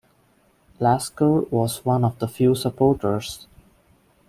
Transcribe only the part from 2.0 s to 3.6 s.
of the few supporters.